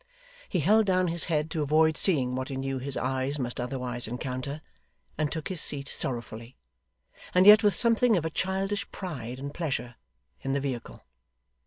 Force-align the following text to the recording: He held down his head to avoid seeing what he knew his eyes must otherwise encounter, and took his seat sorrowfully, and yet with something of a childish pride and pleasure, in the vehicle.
He 0.49 0.61
held 0.61 0.87
down 0.87 1.09
his 1.09 1.25
head 1.25 1.51
to 1.51 1.61
avoid 1.61 1.95
seeing 1.95 2.33
what 2.33 2.49
he 2.49 2.55
knew 2.57 2.79
his 2.79 2.97
eyes 2.97 3.37
must 3.37 3.61
otherwise 3.61 4.07
encounter, 4.07 4.63
and 5.15 5.31
took 5.31 5.49
his 5.49 5.61
seat 5.61 5.87
sorrowfully, 5.87 6.57
and 7.35 7.45
yet 7.45 7.61
with 7.63 7.75
something 7.75 8.15
of 8.17 8.25
a 8.25 8.31
childish 8.31 8.89
pride 8.89 9.37
and 9.37 9.53
pleasure, 9.53 9.97
in 10.41 10.53
the 10.53 10.59
vehicle. 10.59 11.03